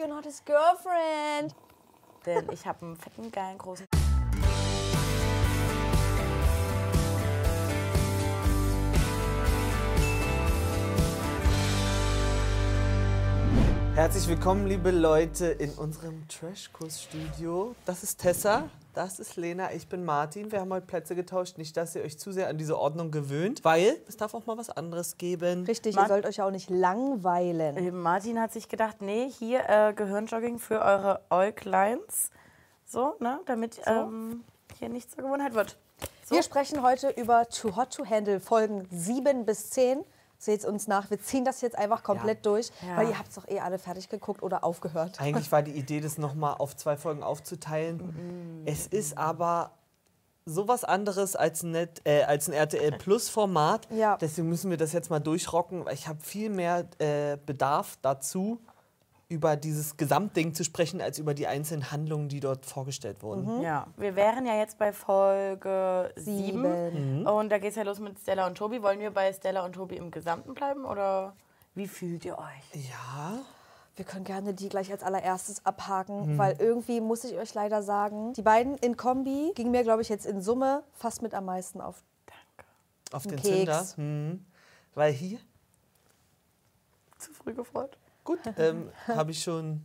[0.00, 1.54] You're not his girlfriend.
[2.24, 3.86] Denn ich habe einen fetten, geilen, großen.
[13.94, 17.74] Herzlich willkommen, liebe Leute, in unserem Trashkurs-Studio.
[17.84, 20.50] Das ist Tessa, das ist Lena, ich bin Martin.
[20.50, 21.58] Wir haben heute Plätze getauscht.
[21.58, 24.56] Nicht, dass ihr euch zu sehr an diese Ordnung gewöhnt, weil es darf auch mal
[24.58, 25.64] was anderes geben.
[25.64, 26.04] Richtig, Mann.
[26.04, 27.76] ihr sollt euch auch nicht langweilen.
[27.76, 32.30] Äh, Martin hat sich gedacht, nee, hier äh, Gehirnjogging für eure Äugleins.
[32.84, 33.40] So, ne?
[33.46, 34.42] Damit ähm,
[34.78, 35.76] hier nichts zur Gewohnheit wird.
[36.24, 36.34] So.
[36.34, 40.04] Wir sprechen heute über Too Hot to Handle Folgen 7 bis 10.
[40.42, 42.50] Seht uns nach, wir ziehen das jetzt einfach komplett Ja.
[42.52, 42.96] durch, Ja.
[42.96, 45.20] weil ihr habt es doch eh alle fertig geguckt oder aufgehört.
[45.20, 48.62] Eigentlich war die Idee, das nochmal auf zwei Folgen aufzuteilen.
[48.64, 49.72] Es ist aber
[50.46, 53.86] sowas anderes als ein, Net, äh, als ein RTL Plus Format.
[53.90, 54.16] Ja.
[54.16, 55.84] Deswegen müssen wir das jetzt mal durchrocken.
[55.84, 58.58] weil Ich habe viel mehr äh, Bedarf dazu,
[59.30, 63.62] über dieses Gesamtding zu sprechen, als über die einzelnen Handlungen, die dort vorgestellt wurden.
[63.62, 66.34] Ja, wir wären ja jetzt bei Folge 7.
[66.34, 67.26] Sieben.
[67.26, 68.82] Und da geht es ja los mit Stella und Tobi.
[68.82, 71.34] Wollen wir bei Stella und Tobi im Gesamten bleiben oder
[71.76, 72.84] wie fühlt ihr euch?
[72.90, 73.38] Ja.
[73.94, 78.32] Wir können gerne die gleich als allererstes abhaken, weil irgendwie muss ich euch leider sagen,
[78.32, 81.80] die beiden in Kombi gingen mir, glaube ich, jetzt in Summe fast mit am meisten
[81.80, 82.02] auf.
[83.12, 83.50] Auf Ein den Keks.
[83.54, 83.86] Zünder.
[83.96, 84.44] Hm.
[84.94, 85.38] Weil hier,
[87.18, 87.96] Zu früh gefreut.
[88.30, 89.84] Gut, ähm, habe ich schon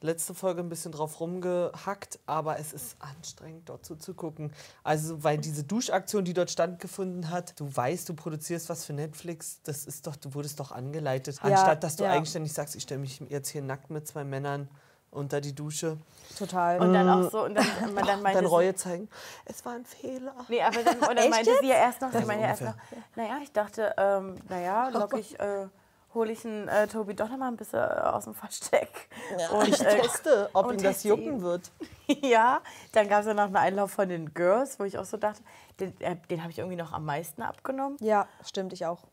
[0.00, 4.52] letzte Folge ein bisschen drauf rumgehackt, aber es ist anstrengend, dort zuzugucken.
[4.84, 9.60] Also, weil diese Duschaktion, die dort stattgefunden hat, du weißt, du produzierst was für Netflix,
[9.64, 11.36] das ist doch, du wurdest doch angeleitet.
[11.42, 12.12] Ja, Anstatt, dass du ja.
[12.12, 14.68] eigenständig sagst, ich stelle mich jetzt hier nackt mit zwei Männern
[15.10, 15.96] unter die Dusche
[16.38, 16.78] Total.
[16.80, 19.08] Und dann auch so, und dann, man dann meinte dann sie- Reue zeigen.
[19.46, 20.34] Es war ein Fehler.
[20.48, 21.60] Nee, aber dann, und dann meinte jetzt?
[21.60, 22.74] sie ja erst noch, sie Das meinte ja erst noch,
[23.16, 25.66] naja, ich dachte, ähm, naja, lock ich, äh,
[26.18, 29.08] hole ich einen äh, Tobi doch noch mal ein bisschen äh, aus dem Versteck.
[29.52, 31.42] Und, Ich äh, teste, ob ihm das jucken ihn.
[31.42, 31.70] wird.
[32.22, 32.60] ja,
[32.92, 35.42] dann gab es ja noch einen Einlauf von den Girls, wo ich auch so dachte,
[35.80, 37.96] den, äh, den habe ich irgendwie noch am meisten abgenommen.
[38.00, 39.04] Ja, stimmt, ich auch.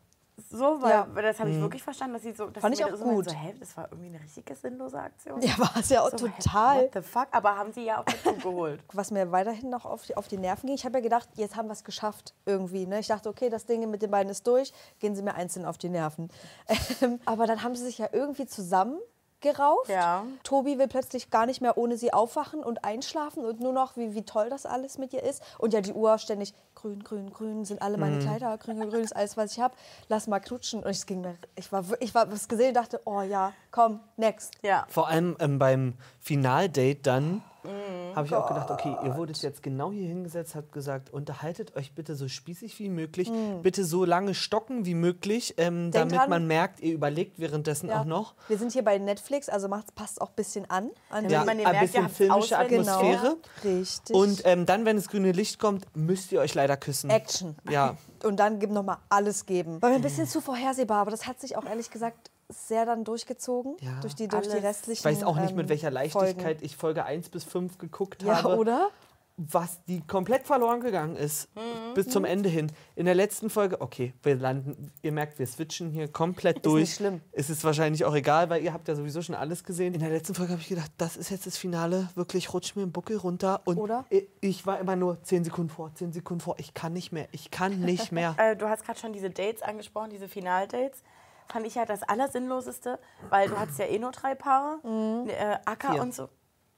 [0.49, 1.07] So, weil Ja.
[1.21, 3.29] das habe ich wirklich verstanden, dass sie so, dass Fand ich auch so gut.
[3.29, 5.41] So, hä, das war irgendwie eine richtige sinnlose Aktion.
[5.41, 6.83] Ja, war es ja auch So, total.
[6.83, 7.27] What the fuck?
[7.31, 8.83] Aber haben sie ja auch dazu geholt.
[8.93, 10.75] was mir weiterhin noch auf die, auf die Nerven ging.
[10.75, 12.85] Ich habe ja gedacht, jetzt haben wir es geschafft irgendwie.
[12.85, 12.99] Ne?
[12.99, 15.77] Ich dachte, okay, das Ding mit den beiden ist durch, gehen sie mir einzeln auf
[15.77, 16.29] die Nerven.
[17.01, 19.89] Ähm, aber dann haben sie sich ja irgendwie zusammengerauft.
[19.89, 20.25] Ja.
[20.43, 24.13] Tobi will plötzlich gar nicht mehr ohne sie aufwachen und einschlafen und nur noch, wie,
[24.15, 25.41] wie toll das alles mit ihr ist.
[25.57, 26.53] Und ja, die Uhr ständig,
[26.85, 29.73] grün, grün, grün, sind alle meine Kleider, grün, grün, grün ist alles, was ich habe.
[30.07, 30.83] Lass mal knutschen.
[30.83, 33.99] Und es ging mir, ich war, ich war was gesehen und dachte, oh ja, komm,
[34.17, 34.53] next.
[34.61, 34.85] Ja.
[34.89, 38.15] Vor allem ähm, beim Finaldate dann Mhm.
[38.15, 41.93] habe ich auch gedacht, okay, ihr wurdet jetzt genau hier hingesetzt, habt gesagt, unterhaltet euch
[41.93, 43.31] bitte so spießig wie möglich,
[43.61, 45.91] bitte so lange stocken wie möglich, ähm, Mhm.
[45.91, 48.01] Damit dran- man merkt, ihr überlegt währenddessen Ja.
[48.01, 48.35] auch noch.
[48.47, 50.89] Wir sind hier bei Netflix, also macht's, passt auch ein bisschen an.
[51.09, 53.37] an Damit Ja, man den ein merkt, bisschen filmische Atmosphäre.
[53.61, 54.15] Genau, richtig.
[54.15, 57.09] Und ähm, dann, wenn das grüne Licht kommt, müsst ihr euch leider küssen.
[57.09, 57.55] Action.
[57.69, 57.97] Ja.
[58.23, 59.81] Und dann noch mal alles geben.
[59.81, 63.03] War mir ein bisschen zu vorhersehbar, aber das hat sich auch ehrlich gesagt sehr dann
[63.03, 63.99] durchgezogen Ja.
[64.01, 64.63] durch die durch die Alles.
[64.63, 64.99] restlichen.
[64.99, 66.59] Ich weiß auch nicht, ähm, mit welcher Leichtigkeit Folgen.
[66.65, 68.57] ich Folge 1 bis 5 geguckt Ja, habe.
[68.57, 68.89] oder?
[69.37, 71.49] was die komplett verloren gegangen ist.
[71.93, 72.71] Bis zum Ende hin.
[72.95, 76.81] In der letzten Folge, okay, wir landen, ihr merkt, wir switchen hier komplett durch.
[76.83, 77.19] nicht schlimm.
[77.33, 79.93] Es ist wahrscheinlich auch egal, weil ihr habt ja sowieso schon alles gesehen.
[79.93, 82.83] In der letzten Folge habe ich gedacht, das ist jetzt das Finale, wirklich rutscht mir
[82.83, 83.61] im Buckel runter.
[83.65, 84.05] Und Oder?
[84.09, 86.55] Ich, ich war immer nur 10 Sekunden vor, 10 Sekunden vor.
[86.57, 88.35] Ich kann nicht mehr, ich kann nicht mehr.
[88.37, 91.03] Äh, du hast gerade schon diese Dates angesprochen, diese Finaldates.
[91.47, 94.79] Fand ich ja das Allersinnloseste, weil du hattest ja eh nur drei Paare.
[95.27, 96.01] Äh, Akka, Vier.
[96.01, 96.29] und so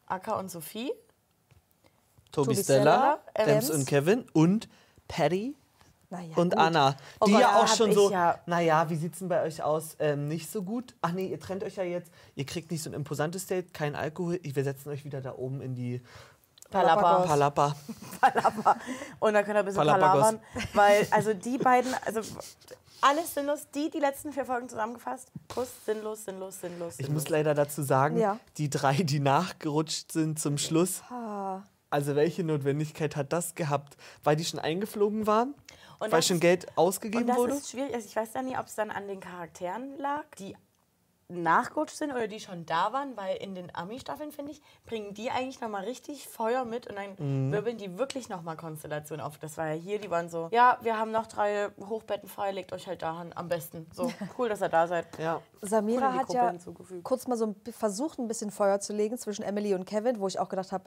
[0.05, 0.91] Akka und Sophie.
[2.31, 4.67] Tobi Tobi Stella, Stella, Dems und Kevin und
[5.07, 5.55] Patty
[6.09, 6.59] Naja, und gut.
[6.59, 6.91] Anna.
[6.91, 9.95] Die Oh Gott, ja auch schon so, ja- naja, wie sieht's denn bei euch aus?
[9.99, 10.93] Ähm, nicht so gut.
[11.01, 12.11] Ach nee, ihr trennt euch ja jetzt.
[12.35, 14.39] Ihr kriegt nicht so ein imposantes Date, kein Alkohol.
[14.43, 16.01] Wir setzen euch wieder da oben in die
[16.69, 17.21] Palapa.
[17.25, 17.75] Palapa.
[18.21, 18.75] Palapa.
[19.19, 20.21] Und dann könnt ihr ein bisschen Palapagos.
[20.21, 20.39] palavern.
[20.73, 22.21] Weil, also die beiden, also
[23.01, 25.29] alles sinnlos, die, die letzten vier Folgen zusammengefasst.
[25.53, 26.93] Kuss, sinnlos, sinnlos, sinnlos.
[26.99, 27.23] Ich sinnlos.
[27.23, 28.39] muss leider dazu sagen, Ja.
[28.57, 31.01] die drei, die nachgerutscht sind zum Schluss.
[31.89, 33.95] Also welche Notwendigkeit hat das gehabt?
[34.23, 35.53] Weil die schon eingeflogen waren?
[35.99, 37.53] Und weil das schon Geld Und ausgegeben das wurde?
[37.53, 37.93] ist schwierig.
[37.95, 40.55] Also ich weiß ja nicht, ob es dann an den Charakteren lag, die
[41.29, 45.29] nachgerutscht sind oder die schon da waren, weil in den Ami-Staffeln, finde ich, bringen die
[45.29, 47.51] eigentlich nochmal richtig Feuer mit und dann Mhm.
[47.51, 49.37] wirbeln die wirklich nochmal Konstellationen auf.
[49.37, 52.71] Das war ja hier, die waren so, ja, wir haben noch drei Hochbetten frei, legt
[52.71, 53.87] euch halt da hin, am besten.
[53.93, 55.05] So, cool, dass ihr da seid.
[55.19, 55.41] Ja.
[55.61, 57.03] Samira hat ja hinzugefügt.
[57.03, 60.39] kurz mal so versucht, ein bisschen Feuer zu legen zwischen Emily und Kevin, wo ich
[60.39, 60.85] auch gedacht habe,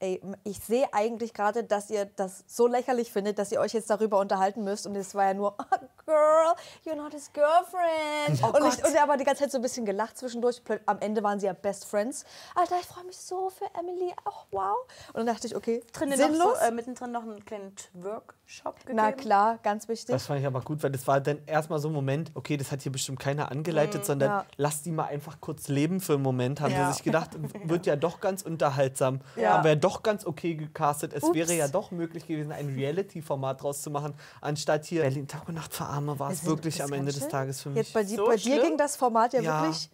[0.00, 3.88] ey, ich sehe eigentlich gerade, dass ihr das so lächerlich findet, dass ihr euch jetzt
[3.88, 4.86] darüber unterhalten müsst.
[4.86, 6.54] Und es war ja nur, oh, girl,
[6.84, 8.40] you're not his girlfriend.
[8.42, 10.62] Oh und, ich, und er aber die ganze Zeit so ein bisschen gelacht zwischendurch.
[10.86, 12.24] Am Ende waren sie ja Best Friends.
[12.54, 14.14] Alter, ich freue mich so für Emily.
[14.24, 14.76] Oh, wow.
[15.08, 16.58] Und dann dachte ich, okay, Drinnen noch sinnlos.
[16.60, 18.96] so, äh, mittendrin noch einen kleinen Workshop gegeben.
[18.96, 20.06] Na klar, ganz wichtig.
[20.12, 22.70] Das fand ich aber gut, weil das war dann erstmal so ein Moment, okay, das
[22.70, 24.46] hat hier bestimmt keiner angeleitet, sondern Ja.
[24.56, 26.86] lass die mal einfach kurz leben für einen Moment, haben Ja.
[26.88, 27.30] sie sich gedacht,
[27.64, 29.20] wird ja doch ganz unterhaltsam.
[29.34, 29.54] Ja.
[29.54, 31.12] Haben wir ja doch ganz okay gecastet.
[31.12, 31.34] Es Ups.
[31.34, 35.54] wäre ja doch möglich gewesen, ein Reality-Format draus zu machen, anstatt hier Berlin Tag und
[35.54, 37.26] Nacht für Arme war es wirklich am Ende des.
[37.28, 37.78] Tages für mich.
[37.78, 39.62] Jetzt bei, dir, So bei dir ging das Format ja, Ja.
[39.62, 39.90] wirklich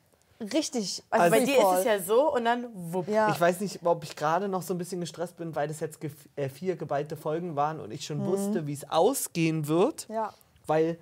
[0.53, 1.03] richtig.
[1.11, 3.09] Also, bei Also- dir ist es ja so und dann wupp.
[3.09, 3.31] Ja.
[3.31, 6.03] Ich weiß nicht, ob ich gerade noch so ein bisschen gestresst bin, weil das jetzt
[6.03, 10.09] gef- äh, vier geballte Folgen waren und ich schon wusste, wie es ausgehen wird.
[10.09, 10.15] Mhm.
[10.17, 10.35] Ja.
[10.67, 10.99] Weil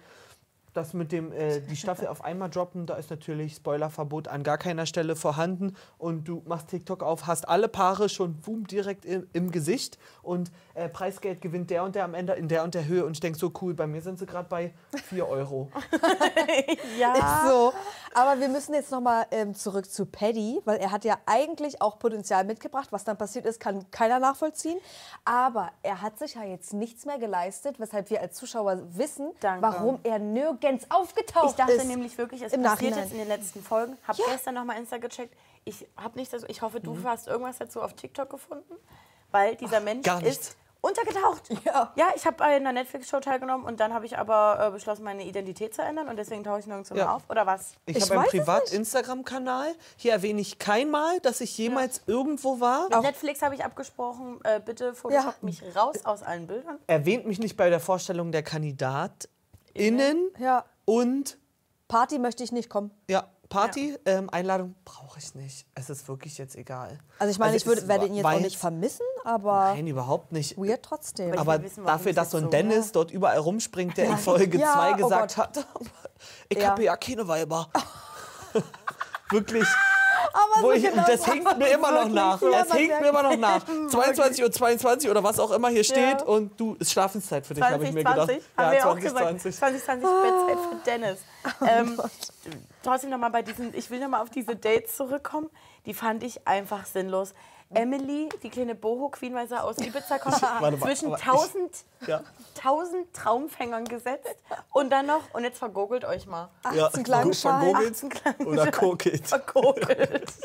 [0.73, 4.57] das mit dem äh, die Staffel auf einmal droppen, da ist natürlich Spoilerverbot an gar
[4.57, 9.27] keiner Stelle vorhanden und du machst TikTok auf, hast alle Paare schon boom direkt im,
[9.33, 12.87] im Gesicht und äh, Preisgeld gewinnt der und der am Ende in der und der
[12.87, 14.73] Höhe und ich denke so cool, bei mir sind sie gerade bei
[15.09, 15.71] 4 Euro.
[16.99, 17.13] Ja.
[17.15, 17.73] Ist so.
[18.15, 21.99] Aber wir müssen jetzt nochmal ähm, zurück zu Paddy, weil er hat ja eigentlich auch
[21.99, 22.89] Potenzial mitgebracht.
[22.91, 24.79] Was dann passiert ist, kann keiner nachvollziehen.
[25.25, 29.63] Aber er hat sich ja jetzt nichts mehr geleistet, weshalb wir als Zuschauer wissen, Danke.
[29.63, 31.87] warum er nirgends aufgetaucht Ich dachte ist.
[31.87, 32.99] nämlich wirklich, es passiert Nachhinein.
[32.99, 33.97] jetzt in den letzten Folgen.
[34.07, 34.25] Hab Ja.
[34.33, 35.35] gestern nochmal Insta gecheckt.
[35.65, 37.05] Ich habe nicht das, ich hoffe, du Mhm.
[37.05, 38.75] hast irgendwas dazu auf TikTok gefunden,
[39.31, 40.49] weil dieser Mensch gar nichts.
[40.49, 41.49] ist untergetaucht.
[41.65, 41.93] Ja.
[41.97, 45.25] ja ich habe bei einer Netflix-Show teilgenommen und dann habe ich aber äh, beschlossen, meine
[45.25, 47.17] Identität zu ändern und deswegen tauche ich nirgendwo mehr Ja.
[47.17, 47.23] auf.
[47.29, 47.75] Oder was?
[47.87, 49.75] Ich, Ich habe einen Privat-Instagram-Kanal.
[49.97, 52.89] Hier erwähne ich kein Mal, dass ich jemals irgendwo war.
[52.89, 55.35] Mit Netflix habe ich abgesprochen, äh, bitte Photoshop Ja.
[55.43, 56.79] mich raus aus allen Bildern.
[56.87, 61.39] Erwähnt mich nicht bei der Vorstellung der KandidatInnen Ja, und
[61.89, 62.91] Party möchte ich nicht kommen.
[63.09, 65.67] Ja, Party, ähm, Einladung brauche ich nicht.
[65.75, 66.99] Es ist wirklich jetzt egal.
[67.19, 70.33] Also ich meine, ich es würde, werde ihn jetzt auch nicht vermissen, aber Nein, überhaupt
[70.33, 70.57] nicht.
[70.57, 71.33] weird trotzdem.
[71.33, 74.57] Aber Aber wissen, dafür, dass so ein so- Dennis dort überall rumspringt, der in Folge
[74.57, 75.57] Ja, 2 oh gesagt Gott.
[75.59, 75.67] hat,
[76.49, 76.71] ich Ja.
[76.71, 77.69] habe ja keine Weiber.
[79.31, 79.67] Wirklich.
[80.33, 81.33] Aber Wo so ich, genau das so.
[81.33, 82.41] hängt mir immer noch nach.
[82.43, 83.65] Ja, Das merkt- mir immer noch nach.
[83.91, 86.21] 22 Uhr 22 oder was auch immer hier steht.
[86.21, 86.25] Ja.
[86.25, 88.17] Und du, ist Schlafenszeit für dich, habe ich mir gedacht.
[88.29, 89.41] 2020, haben wir auch gesagt.
[89.41, 89.57] 2020.
[89.57, 91.19] 2020 Bettzeit für Dennis.
[91.69, 92.01] ähm,
[92.83, 95.51] trotzdem nochmal bei diesen, ich will nochmal auf diese Dates zurückkommen.
[95.87, 97.35] Die fand ich einfach sinnlos.
[97.73, 100.35] Emily, die kleine Boho-Queen, weil sie aus Ibiza kommt,
[100.83, 101.71] zwischen aber ich- 1000,
[102.05, 102.21] Ja.
[102.59, 104.35] 1000 Traumfängern gesetzt
[104.73, 107.71] und dann noch, und jetzt vergogelt euch mal, Ja, 18 Klangschalen.
[107.77, 109.27] vergogelt oder kokelt.
[109.27, 110.33] vergogelt.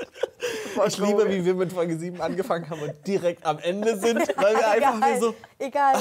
[0.85, 4.55] Ich liebe, wie wir mit Folge 7 angefangen haben und direkt am Ende sind, weil
[4.55, 5.35] wir einfach nur Egal, so.
[5.57, 5.95] egal.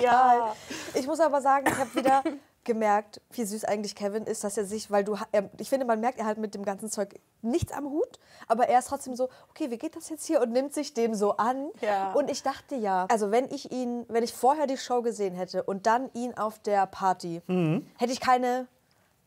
[0.00, 0.56] ja.
[0.94, 2.22] Ich muss aber sagen, ich habe wieder
[2.64, 6.00] gemerkt, wie süß eigentlich Kevin ist, dass er sich, weil du, er, ich finde, man
[6.00, 9.28] merkt, er hat mit dem ganzen Zeug nichts am Hut, aber er ist trotzdem so,
[9.50, 11.70] okay, wie geht das jetzt hier und nimmt sich dem so an.
[11.80, 12.12] Ja.
[12.12, 15.62] Und ich dachte ja, also wenn ich ihn, wenn ich vorher die Show gesehen hätte
[15.62, 17.40] und dann ihn auf der Party,
[17.96, 18.66] hätte ich keine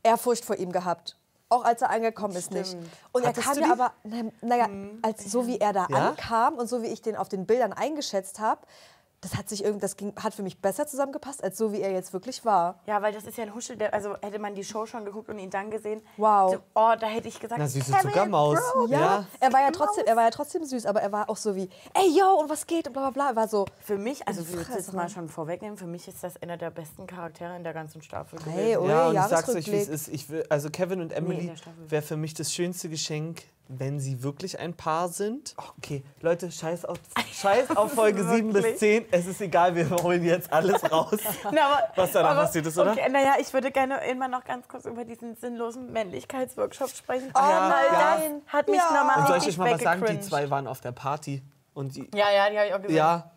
[0.04, 1.16] Ehrfurcht vor ihm gehabt.
[1.50, 2.68] Auch als er angekommen ist, nicht.
[2.68, 2.88] Stimmt.
[3.12, 4.70] Und er Hattest kam du ja aber, na- naja,
[5.02, 6.10] als so wie er da Ja?
[6.10, 8.62] ankam und so wie ich den auf den Bildern eingeschätzt habe,
[9.22, 11.92] das hat sich irgendwie, das ging, hat für mich besser zusammengepasst, als so wie er
[11.92, 12.80] jetzt wirklich war.
[12.88, 15.30] Ja, weil das ist ja ein Huschel, der, also hätte man die Show schon geguckt
[15.30, 16.02] und ihn dann gesehen.
[16.18, 16.54] Wow.
[16.54, 18.60] so, Oh, da hätte ich gesagt, Na, süße Zuckermaus.
[18.74, 18.88] Bro.
[18.88, 19.26] Ja, Ja.
[19.40, 21.70] er war ja trotzdem, er war ja trotzdem süß, aber er war auch so wie,
[21.94, 23.30] ey yo, und was geht und bla bla bla.
[23.30, 24.78] Er war so, Für mich, also ich will Fresse.
[24.88, 28.02] das mal schon vorwegnehmen, für mich ist das einer der besten Charaktere in der ganzen
[28.02, 28.40] Staffel.
[28.46, 30.08] Hey, oh, Ja, und ich sag's euch, wie es ist.
[30.08, 31.92] Ich will, also Kevin und Emily Staffel.
[31.92, 33.44] wäre für mich das schönste Geschenk,
[33.78, 35.56] wenn sie wirklich ein Paar sind.
[35.78, 36.98] Okay, Leute, scheiß auf,
[37.34, 38.80] scheiß auf Folge 7 bis Wirklich?
[38.80, 39.06] 10.
[39.12, 41.18] Es ist egal, wir holen jetzt alles raus.
[41.52, 42.92] Na, aber, Was danach passiert ist, oder?
[42.92, 47.32] Okay, naja, ich würde gerne immer noch ganz kurz über diesen sinnlosen Männlichkeitsworkshop sprechen.
[47.34, 48.16] Oh Ja, weil ja.
[48.46, 48.94] das hat mich Ja.
[48.94, 50.06] nochmal Und soll ich euch mal was sagen?
[50.06, 51.42] Die zwei waren auf der Party.
[51.74, 52.96] Und die, Ja, ja, die habe ich auch gesehen.
[52.98, 53.32] ja,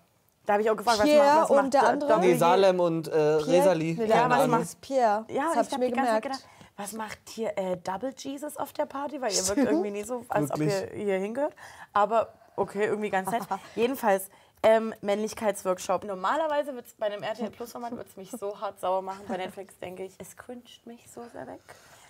[0.46, 2.20] Da habe ich auch gefragt, Pierre was macht, was und macht der andere?
[2.20, 3.94] Nee, Salem und äh, Resali.
[3.98, 5.24] Nee, Ja, was macht- Pierre.
[5.28, 6.22] Ja, das ich habe ich habe mir gemerkt.
[6.22, 6.40] gedacht,
[6.76, 9.20] was macht hier äh, Double Jesus auf der Party?
[9.20, 11.04] Weil ihr wirkt irgendwie nie so, als ob ihr Wirklich.
[11.04, 11.54] hier hingehört.
[11.92, 13.42] Aber okay, irgendwie ganz nett.
[13.76, 14.28] Jedenfalls,
[14.62, 16.04] ähm, Männlichkeitsworkshop.
[16.04, 19.24] Normalerweise wird's bei einem RTL Plus Format wird's mich so hart sauer machen.
[19.28, 21.60] Bei Netflix denke ich, es cringet mich so sehr weg,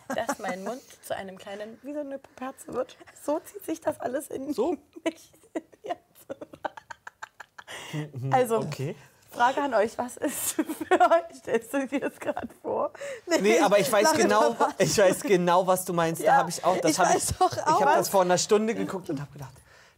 [0.09, 2.97] dass mein Mund zu einem kleinen, wie so eine Puperze wird.
[3.23, 4.76] So zieht sich das alles in So?
[5.04, 5.33] mich.
[5.83, 5.94] Ja.
[8.30, 8.97] Also, Okay.
[9.35, 10.64] Frage an euch, was ist für
[11.00, 11.37] euch?
[11.38, 12.91] Stellst du dir das gerade vor?
[13.41, 16.21] Nee, aber ich weiß genau, ich weiß genau, was du meinst.
[16.23, 18.38] Da Ja, habe ich auch, das ich habe weiß ich, ich habe das vor einer
[18.38, 19.53] Stunde geguckt und habe gedacht,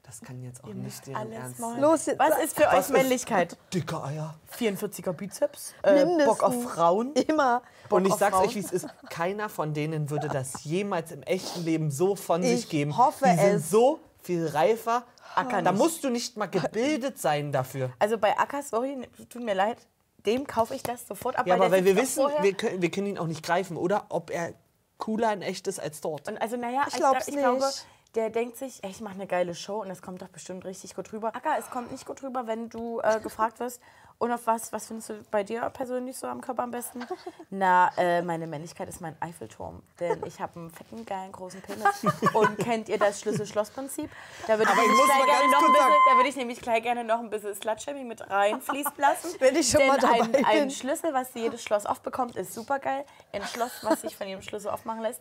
[0.05, 1.81] das kann jetzt auch nicht deren Alles Ernst sein.
[1.81, 3.57] Los, Was ist für Was euch ist- Männlichkeit?
[3.75, 4.35] Dicke Eier.
[4.57, 5.75] 44er Bizeps?
[5.83, 6.55] Äh, Bock auf.
[6.63, 7.13] Frauen?
[7.15, 7.63] Immer.
[7.89, 8.47] Bock Und ich sag's Frauen?
[8.49, 8.87] euch, wie es ist.
[9.11, 12.97] Keiner von denen würde das jemals im echten Leben so von Ich sich geben.
[12.97, 13.71] hoffe Die sind es.
[13.71, 15.03] so viel reifer,
[15.37, 15.81] Acker Da nicht.
[15.81, 17.91] musst du nicht mal gebildet sein dafür.
[17.99, 19.79] Also bei Acker, sorry, tut mir leid,
[20.25, 21.47] dem kaufe ich das sofort ab.
[21.47, 24.07] Ja, aber weil wir wissen, wir können, wir können ihn auch nicht greifen, oder?
[24.09, 24.53] Ob er
[24.99, 26.29] cooler in echt ist als dort.
[26.29, 27.87] Und also, naja, Ich ich, ich glaube, nicht.
[28.15, 30.97] der denkt sich, ey, ich mache eine geile Show und es kommt doch bestimmt richtig
[30.97, 31.29] gut rüber.
[31.37, 33.81] Acker, es kommt nicht gut rüber, wenn du äh, gefragt wirst,
[34.19, 37.01] und auf was, was findest du bei dir persönlich so am Körper am besten?
[37.51, 39.83] Na, äh, meine Männlichkeit ist mein Eiffelturm.
[40.01, 41.85] Denn ich habe einen fetten, geilen, großen Penis.
[42.35, 44.11] Und kennt ihr das Schlüssel-Schloss-Prinzip?
[44.47, 48.93] Da würde ich, ich würde ich nämlich gleich gerne noch ein bisschen Slutshaming mit reinfließen
[48.97, 49.29] lassen.
[49.39, 50.45] Wenn ich schon Denn mal dabei ein, bin.
[50.45, 53.05] ein Schlüssel, was jedes Schloss aufbekommt, ist super geil.
[53.33, 55.21] Ein Schloss, was sich von jedem Schlüssel aufmachen lässt,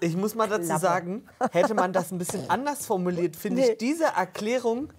[0.00, 0.80] Ich muss mal dazu Klappe.
[0.80, 3.70] sagen, hätte man das ein bisschen anders formuliert, finde Nee.
[3.72, 4.92] ich diese Erklärung,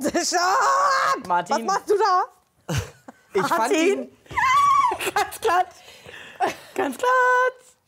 [0.00, 1.56] Schatz, Martin.
[1.56, 2.74] was machst du da?
[3.34, 4.08] ich fand Martin.
[4.08, 4.34] die,
[5.14, 5.64] Ganz klar.
[6.74, 7.10] Ganz klar.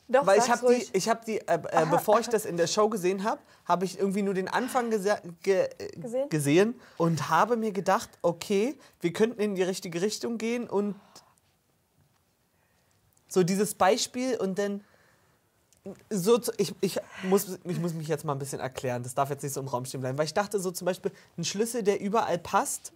[0.07, 2.67] Doch, weil ich habe die, ich habe die, äh, äh, bevor ich das in der
[2.67, 6.29] Show gesehen habe, habe ich irgendwie nur den Anfang ge äh, Gesehen?
[6.29, 10.95] gesehen und habe mir gedacht, okay, wir könnten in die richtige Richtung gehen und
[13.29, 14.85] so dieses Beispiel und dann
[16.11, 19.43] so, ich, ich, muss, ich muss mich jetzt mal ein bisschen erklären, das darf jetzt
[19.43, 22.01] nicht so im Raum stehen bleiben, weil ich dachte so zum Beispiel, ein Schlüssel, der
[22.01, 22.93] überall passt,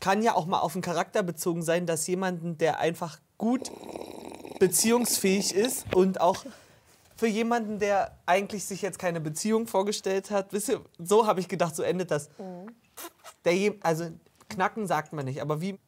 [0.00, 3.70] kann ja auch mal auf den Charakter bezogen sein, dass jemanden, der einfach gut
[4.58, 6.44] beziehungsfähig ist und auch
[7.16, 11.48] für jemanden, der eigentlich sich jetzt keine Beziehung vorgestellt hat, wisst ihr, so habe ich
[11.48, 12.28] gedacht, so endet das.
[13.44, 14.10] Der je, also
[14.48, 15.78] knacken sagt man nicht, aber wie,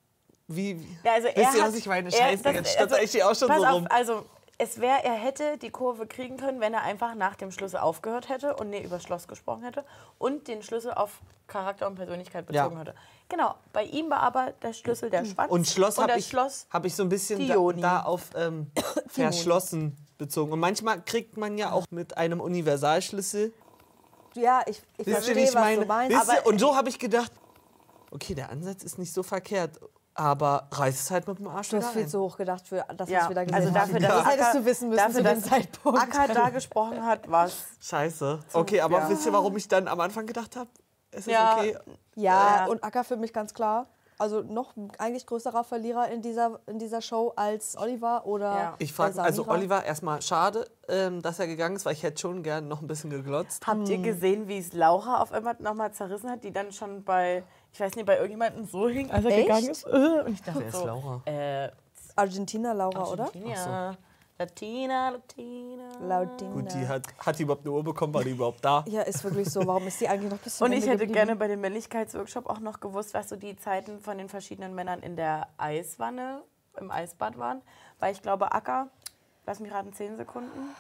[0.48, 2.10] wie, wie Ja, also er wisst ihr, was ich meine?
[2.10, 3.86] Scheiße, das- jetzt stotter also, ich hier auch schon so auf, rum.
[3.90, 4.24] Also,
[4.58, 8.28] es wäre, er hätte die Kurve kriegen können, wenn er einfach nach dem Schlüssel aufgehört
[8.28, 9.84] hätte und nee, über Schloss gesprochen hätte
[10.18, 12.80] und den Schlüssel auf Charakter und Persönlichkeit bezogen Ja.
[12.80, 12.94] hätte.
[13.28, 16.84] Genau, bei ihm war aber der Schlüssel der Schwanz Und Schloss habe ich, Schloss hab
[16.84, 18.70] ich so ein bisschen da, da auf ähm,
[19.08, 20.52] verschlossen bezogen.
[20.52, 23.52] Und manchmal kriegt man ja auch mit einem Universalschlüssel
[24.34, 25.80] Ja, ich, ich verstehe, was meine?
[25.82, 26.16] du meinst.
[26.16, 27.32] Aber- und so habe ich gedacht,
[28.10, 29.80] okay, der Ansatz ist nicht so verkehrt,
[30.14, 33.08] aber reiß es halt mit dem Arsch Du hast viel zu hoch gedacht für das,
[33.10, 33.74] ja, was wir da gesehen also haben.
[33.74, 36.00] dafür, dass das hättest du wissen müssen dafür, zu dem dass Zeitpunkt.
[36.00, 38.40] Acker da gesprochen hat, was Scheiße.
[38.52, 39.08] Okay, aber ja.
[39.10, 40.70] wisst ihr, warum ich dann am Anfang gedacht habe,
[41.10, 41.56] es ist Ja.
[41.56, 41.76] okay?
[42.14, 42.66] Ja, Ja.
[42.66, 43.86] und Acker für mich ganz klar.
[44.16, 48.74] Also noch eigentlich größerer Verlierer in dieser, in dieser Show als Oliver oder Ja.
[48.78, 49.48] Ich frage, äh, also.
[49.48, 52.86] Oliver, erstmal schade, ähm, dass er gegangen ist, weil ich hätte schon gern noch ein
[52.86, 53.66] bisschen geglotzt.
[53.66, 57.42] Habt ihr gesehen, wie es Laura auf einmal nochmal zerrissen hat, die dann schon bei,
[57.74, 59.48] ich weiß nicht, bei irgendjemandem so hing, als er Echt?
[59.48, 59.84] gegangen ist?
[59.84, 61.22] Und ich dachte Wer ist so, Laura?
[61.24, 61.72] Äh,
[62.14, 63.24] Argentina Laura, oder?
[63.24, 63.96] Latina,
[64.38, 65.98] Latina, Latina.
[66.00, 66.52] Laudina.
[66.52, 68.84] Gut, die hat, hat die überhaupt eine Uhr bekommen, war die überhaupt da?
[68.86, 69.66] Ja, ist wirklich so.
[69.66, 71.14] Warum ist die eigentlich noch bis zum Und ich hätte geblieben?
[71.14, 75.00] gerne bei dem Männlichkeitsworkshop auch noch gewusst, was so die Zeiten von den verschiedenen Männern
[75.00, 76.42] in der Eiswanne,
[76.78, 77.60] im Eisbad waren.
[77.98, 78.88] Weil ich glaube, Acker,
[79.46, 80.76] lass mich raten, 10 Sekunden.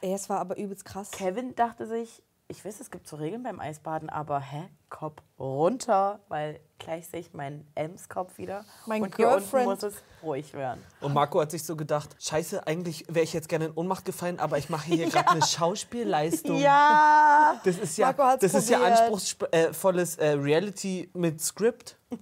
[0.00, 1.10] Ey, es war aber übelst krass.
[1.10, 4.68] Kevin dachte sich, ich weiß, es gibt so Regeln beim Eisbaden, aber hä?
[4.88, 8.64] Kopf runter, weil gleich sehe ich meinen Ems-Kopf wieder.
[8.86, 10.82] Mein und hier unten Girlfriend- muss es ruhig werden.
[11.02, 14.40] Und Marco hat sich so gedacht, scheiße, eigentlich wäre ich jetzt gerne in Ohnmacht gefallen,
[14.40, 16.58] aber ich mache hier gerade eine Schauspielleistung.
[16.58, 17.60] Ja!
[17.64, 21.96] Das ist ja, Marco hat's das ist ja anspruchsvolles äh, Reality mit Skript.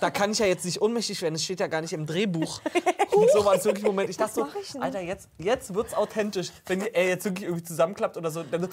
[0.00, 2.60] Da kann ich ja jetzt nicht ohnmächtig werden, das steht ja gar nicht im Drehbuch.
[3.12, 4.08] Und so war es wirklich Moment.
[4.10, 4.80] Ich dachte so, mach ich?
[4.80, 6.52] Alter, jetzt, jetzt wird's authentisch.
[6.66, 8.68] Wenn er jetzt wirklich irgendwie zusammenklappt oder so, dann so,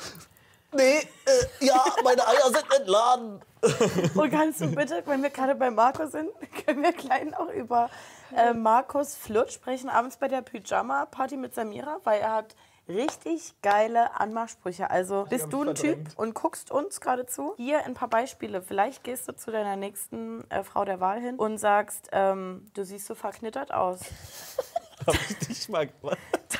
[0.75, 3.41] nee, äh, ja, meine Eier sind entladen.
[4.15, 6.29] Und kannst du bitte, wenn wir gerade bei Marco sind,
[6.65, 7.89] können wir gleich noch über
[8.35, 12.55] äh, Markus Flirt sprechen, abends bei der Pyjama-Party mit Samira, weil er hat
[12.87, 14.89] richtig geile Anmachsprüche.
[14.89, 17.55] Also bist du ein Typ und guckst uns gerade zu?
[17.57, 18.61] Hier ein paar Beispiele.
[18.61, 22.83] Vielleicht gehst du zu deiner nächsten äh, Frau der Wahl hin und sagst, ähm, du
[22.83, 24.01] siehst so verknittert aus.
[25.07, 25.89] Hab ich nicht mal.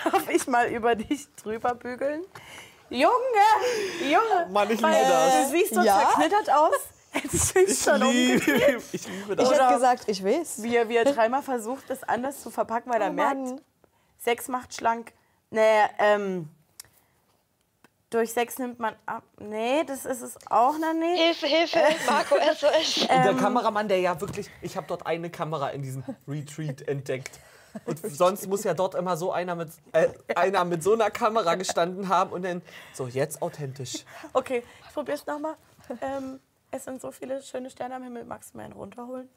[0.04, 2.24] Darf ich mal über dich drüber bügeln?
[2.90, 3.12] Junge,
[4.02, 5.50] Junge, Mann, ich liebe weil, das.
[5.52, 6.00] Du siehst so Ja?
[6.00, 6.76] zerknittert aus.
[7.24, 8.68] Jetzt bin ich schon umgekehrt.
[8.68, 9.50] liebe, ich liebe das.
[9.52, 10.64] Ich hätte gesagt, ich weiß.
[10.64, 13.62] Wie er, wie er dreimal versucht, das anders zu verpacken, weil er Oh merkt, Mann.
[14.18, 15.14] Sex macht schlank.
[15.50, 15.62] Nee,
[16.00, 16.50] ähm,
[18.10, 19.24] durch Sex nimmt man ab.
[19.40, 21.22] Nee, das ist es auch noch nicht.
[21.22, 23.02] Hilfe, Hilfe, Marco, SOS.
[23.04, 27.40] Und der Kameramann, der ja wirklich, ich habe dort eine Kamera in diesem Retreat entdeckt.
[27.86, 31.56] Und sonst muss ja dort immer so einer mit, äh, einer mit so einer Kamera
[31.56, 32.62] gestanden haben und dann
[32.94, 34.06] so, jetzt authentisch.
[34.34, 35.56] Okay, ich probier's nochmal.
[36.02, 36.40] Ähm,
[36.72, 38.26] es sind so viele schöne Sterne am Himmel.
[38.26, 39.30] Magst du mir einen runterholen?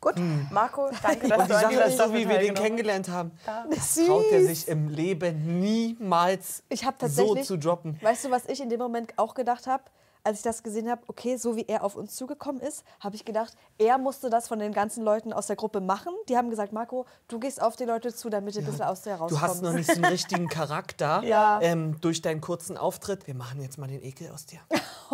[0.00, 0.14] Gut,
[0.50, 3.10] Marco, danke, dass Und die du an Sache dieser ist so, wie wir den kennengelernt
[3.10, 3.32] haben,
[3.70, 4.06] Süß.
[4.06, 7.46] traut er sich im Leben niemals Ich habe so tatsächlich.
[7.46, 7.98] zu droppen.
[8.00, 9.84] Weißt du, was ich in dem Moment auch gedacht habe?
[10.24, 13.24] Als ich das gesehen habe, okay, so wie er auf uns zugekommen ist, habe ich
[13.24, 16.12] gedacht, er musste das von den ganzen Leuten aus der Gruppe machen.
[16.28, 19.02] Die haben gesagt, Marco, du gehst auf die Leute zu, damit du ein bisschen aus
[19.02, 19.42] der Du rauskommst.
[19.44, 21.60] hast noch nicht so einen richtigen Charakter Ja.
[21.62, 23.26] ähm, durch deinen kurzen Auftritt.
[23.26, 24.60] Wir machen jetzt mal den Ekel aus dir.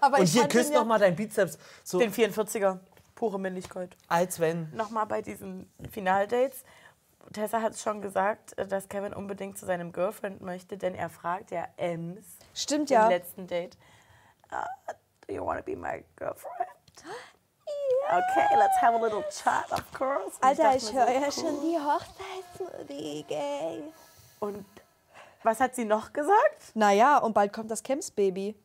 [0.00, 1.58] Aber Und ich hier küsst ja- noch mal dein Bizeps.
[1.84, 2.78] So, Den 44er.
[3.14, 3.96] Pure Männlichkeit.
[4.08, 4.74] als wenn.
[4.74, 6.64] Nochmal bei diesen Finaldates.
[7.34, 11.50] Tessa hat schon gesagt, äh, dass Kevin unbedingt zu seinem Girlfriend möchte, denn er fragt
[11.50, 13.08] ja Ems Stimmt im ja.
[13.08, 13.76] letzten Date,
[14.52, 14.64] uh,
[15.26, 16.54] do you want to be my girlfriend?
[18.12, 20.36] Okay, let's have a little chat, of course.
[20.42, 23.26] Und Alter, ich mir höre so, ja schon die Hochzeitsmusik.
[24.40, 24.64] Und
[25.44, 26.74] was hat sie noch gesagt?
[26.74, 28.56] Naja, und bald kommt das Camps-Baby.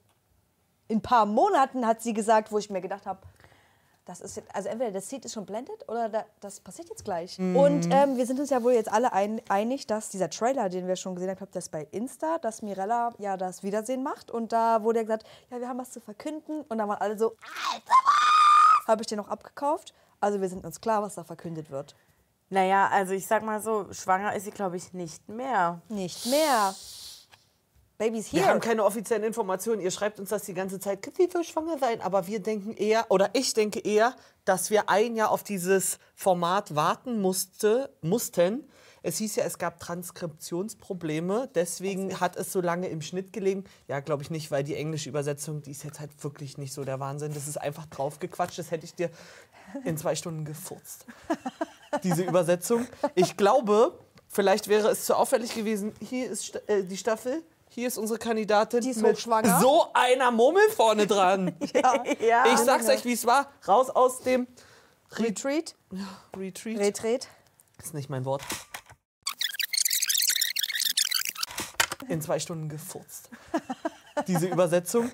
[0.87, 3.19] In ein paar Monaten hat sie gesagt, wo ich mir gedacht habe,
[4.05, 7.03] das ist jetzt, also entweder das Seed ist schon blendet oder da, das passiert jetzt
[7.03, 7.39] gleich.
[7.39, 10.87] Und ähm, wir sind uns ja wohl jetzt alle ein, einig, dass dieser Trailer, den
[10.87, 14.29] wir schon gesehen haben, ich glaube, das bei Insta, dass Mirella ja das Wiedersehen macht.
[14.29, 16.61] Und da wurde ja gesagt, ja, wir haben was zu verkünden.
[16.69, 17.35] Und da waren alle so,
[17.73, 18.87] Alter?
[18.87, 19.93] Habe ich den noch abgekauft.
[20.19, 21.95] Also wir sind uns klar, was da verkündet wird.
[22.49, 25.81] Naja, also ich sag mal so, schwanger ist sie, glaube ich, nicht mehr.
[25.89, 26.75] Nicht mehr.
[27.97, 28.51] Baby's Wir here.
[28.51, 29.81] haben keine offiziellen Informationen.
[29.81, 32.01] Ihr schreibt uns das die ganze Zeit, sie wohl schwanger sein?
[32.01, 36.75] Aber wir denken eher, oder ich denke eher, dass wir ein Jahr auf dieses Format
[36.75, 38.69] warten musste, mussten.
[39.01, 43.63] Es hieß ja, es gab Transkriptionsprobleme, deswegen hat es so lange im Schnitt gelegen.
[43.87, 46.83] Ja, glaube ich nicht, weil die englische Übersetzung, die ist jetzt halt wirklich nicht so
[46.83, 47.31] der Wahnsinn.
[47.33, 49.11] Das ist einfach draufgequatscht, das hätte ich dir
[49.83, 51.05] in zwei Stunden gefurzt.
[52.03, 52.87] Diese Übersetzung.
[53.13, 53.97] Ich glaube,
[54.27, 57.43] vielleicht wäre es zu auffällig gewesen, hier ist äh, die Staffel,
[57.75, 59.59] hier ist unsere Kandidatin Die ist mit hochschwanger.
[59.59, 61.53] so einer Mummel vorne dran.
[62.21, 62.45] Ja.
[62.53, 63.51] Ich sag's euch, wie es war.
[63.67, 64.47] Raus aus dem
[65.17, 65.75] Retreat,
[66.37, 66.79] Retreat.
[66.79, 67.27] Retreat.
[67.83, 68.41] ist nicht mein Wort.
[72.07, 73.29] In zwei Stunden gefurzt.
[74.27, 75.11] Diese Übersetzung.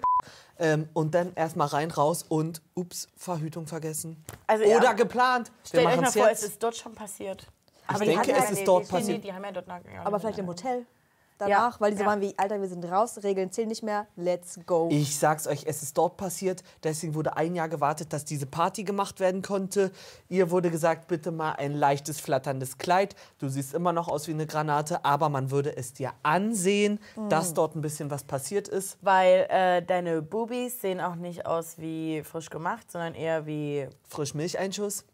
[0.59, 4.23] Ähm, und dann erstmal rein, raus und ups, Verhütung vergessen.
[4.45, 4.77] Also, ja.
[4.77, 5.51] Oder geplant.
[5.65, 6.43] Stellt euch mal vor, jetzt.
[6.43, 7.47] es ist dort schon passiert.
[7.91, 9.17] Ich die denke, es ja- ist nee, dort die, passiert.
[9.17, 10.85] Nee, die haben ja dort ja, Aber vielleicht im Hotel.
[11.41, 12.09] Danach, weil die so ja.
[12.09, 14.89] waren wie, Alter, wir sind raus, Regeln zählen nicht mehr, let's go.
[14.91, 16.63] Ich sag's euch, es ist dort passiert.
[16.83, 19.91] Deswegen wurde ein Jahr gewartet, dass diese Party gemacht werden konnte.
[20.29, 23.15] Ihr wurde gesagt, bitte mal ein leichtes, flatterndes Kleid.
[23.39, 27.55] Du siehst immer noch aus wie eine Granate, aber man würde es dir ansehen, dass
[27.55, 28.99] dort ein bisschen was passiert ist.
[29.01, 35.05] Weil äh, deine Boobies sehen auch nicht aus wie frisch gemacht, sondern eher wie, Frischmilcheinschuss.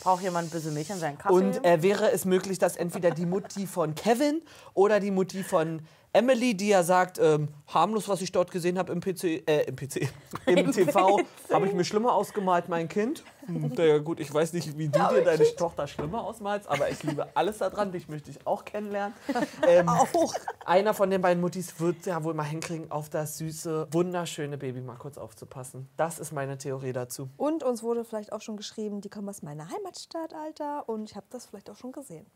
[0.00, 1.34] Braucht jemand ein bisschen Milch an seinen Kaffee?
[1.34, 4.42] Und äh, wäre es möglich, dass entweder die Mutti von Kevin
[4.74, 5.80] oder die Mutti von
[6.16, 9.76] Emily, die ja sagt, ähm, harmlos, was ich dort gesehen habe im PC, äh, im
[9.76, 10.08] PC,
[10.46, 11.20] im TV,
[11.52, 13.22] habe ich mir schlimmer ausgemalt, mein Kind.
[13.44, 17.02] Hm, ja, gut, ich weiß nicht, wie du dir deine Tochter schlimmer ausmalst, aber ich
[17.02, 19.14] liebe alles daran, dich möchte ich auch kennenlernen.
[19.66, 20.32] Ähm, auch.
[20.64, 24.80] Einer von den beiden Muttis wird ja wohl mal hinkriegen, auf das süße, wunderschöne Baby
[24.80, 25.88] mal kurz aufzupassen.
[25.96, 27.28] Das ist meine Theorie dazu.
[27.36, 30.88] Und uns wurde vielleicht auch schon geschrieben, die kommen aus meiner Heimatstadt, Alter.
[30.88, 32.26] Und ich habe das vielleicht auch schon gesehen.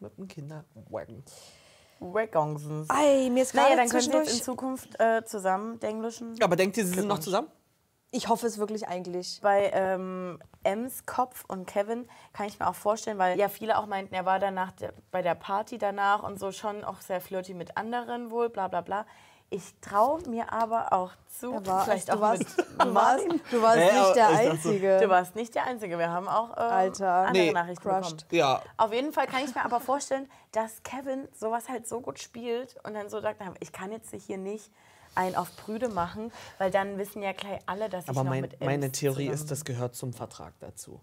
[0.00, 1.24] Mit dem Kinderwagen.
[2.00, 2.88] Waggonsens.
[2.90, 4.42] Ei, mir ist gerade Naja, dann können sie jetzt in.
[4.42, 6.34] Zukunft äh, zusammen denglischen.
[6.42, 7.48] Aber denkt ihr, sie sind noch zusammen?
[8.12, 9.40] Ich hoffe es wirklich eigentlich.
[9.42, 13.86] Bei ähm, Ems Kopf und Kevin kann ich mir auch vorstellen, weil ja viele auch
[13.86, 17.52] meinten, er war danach der, bei der Party danach und so schon auch sehr flirty
[17.52, 19.06] mit anderen wohl, bla bla bla.
[19.48, 22.42] Ich traue mir aber auch zu, war, vielleicht du auch warst,
[22.78, 24.98] du warst, du warst aber nicht der ich Einzige.
[25.00, 27.12] Du warst nicht der Einzige, wir haben auch äh, Alter.
[27.26, 28.28] andere Nee, Nachrichten crushed.
[28.28, 28.38] bekommen.
[28.38, 28.62] Ja.
[28.76, 32.76] Auf jeden Fall kann ich mir aber vorstellen, dass Kevin sowas halt so gut spielt
[32.84, 34.70] und dann so sagt, ich kann jetzt hier nicht
[35.14, 38.42] einen auf Prüde machen, weil dann wissen ja gleich alle, dass ich Aber noch mein,
[38.42, 41.00] mit Ems meine Theorie zusammen ist, das gehört zum Vertrag dazu.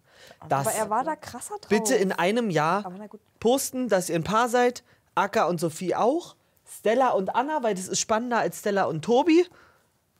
[0.50, 1.70] Dass Aber er war da krasser drauf.
[1.70, 3.22] bitte in einem Jahr Aber na gut.
[3.40, 4.84] posten, dass ihr ein Paar seid,
[5.16, 6.36] Akka und Sophie auch,
[6.84, 9.48] Stella und Anna, weil das ist spannender als Stella und Tobi.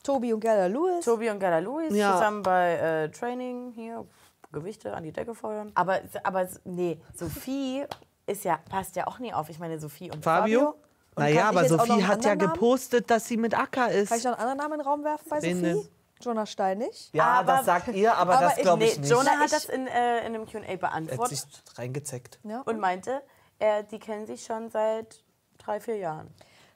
[0.02, 1.04] Tobi und Gerda Lewis.
[1.04, 2.12] Tobi und Gerda Lewis Ja.
[2.14, 4.06] zusammen bei äh, Training hier
[4.50, 5.72] Gewichte an die Decke feuern.
[5.74, 7.84] Aber, aber nee, Sophie
[8.26, 9.50] ist ja, passt ja auch nie auf.
[9.50, 10.60] Ich meine, Sophie und Fabio?
[10.60, 10.74] Fabio.
[11.16, 12.52] Und naja, kann ich aber Sophie einen hat ja anderen Namen?
[12.54, 14.08] gepostet, dass sie mit Akka ist.
[14.08, 15.62] Kann ich noch einen anderen Namen in den Raum werfen bei Wen Sophie?
[15.82, 15.88] denn?
[16.20, 17.10] Jonah Steinig.
[17.12, 19.10] ja, Aber- das sagt ihr, aber, aber das ich- glaube Nee, ich nicht.
[19.10, 22.38] Jonah Na, hat das in, äh, in einem QA er hat beantwortet sich reingezeckt.
[22.44, 22.62] Ja.
[22.62, 23.20] und meinte,
[23.58, 25.22] er, die kennen sich schon seit
[25.58, 26.32] drei, vier Jahren.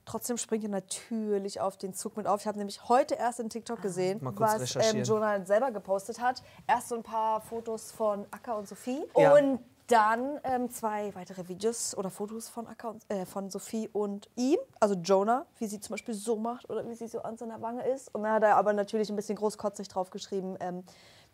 [0.08, 2.40] Trotzdem springt ihr natürlich auf den Zug mit auf.
[2.40, 5.02] Ich habe nämlich heute erst in TikTok gesehen, Mal kurz was ähm.
[5.02, 6.42] Jonah selber gepostet hat.
[6.66, 9.34] Erst so ein paar Fotos von Akka und Sophie Ja.
[9.34, 14.30] und dann ähm, zwei weitere Videos oder Fotos von Akka und, äh, von Sophie und
[14.36, 17.60] ihm, also Jonah, wie sie zum Beispiel so macht oder wie sie so an seiner
[17.60, 18.14] Wange ist.
[18.14, 20.84] Und dann hat er aber natürlich ein bisschen großkotzig drauf geschrieben, ähm,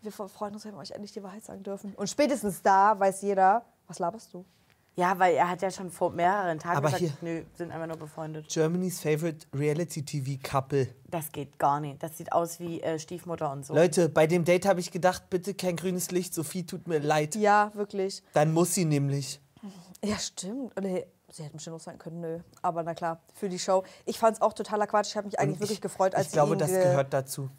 [0.02, 1.94] wir freuen uns, wenn wir euch endlich die Wahrheit sagen dürfen.
[1.94, 4.44] Und spätestens da weiß jeder, was laberst du?
[4.96, 7.88] Ja, weil er hat ja schon vor mehreren Tagen Aber gesagt, hier- nö, sind einfach
[7.88, 8.48] nur befreundet.
[8.48, 10.86] Germany's favorite Reality TV Couple.
[11.10, 12.00] Das geht gar nicht.
[12.02, 13.74] Das sieht aus wie äh, Stiefmutter und so.
[13.74, 17.34] Leute, bei dem Date habe ich gedacht, bitte kein grünes Licht, Sophie tut mir leid.
[17.34, 18.22] Ja, wirklich.
[18.34, 19.40] Dann muss sie nämlich.
[20.04, 20.72] Ja, stimmt.
[20.80, 22.38] Nee, sie hätten bestimmt auch sein können, nö.
[22.62, 23.82] Aber na klar, für die Show.
[24.04, 25.08] Ich fand es auch totaler Quatsch.
[25.08, 27.50] Ich habe mich eigentlich Und wirklich ich, gefreut, als Ich glaube, das ge- gehört dazu.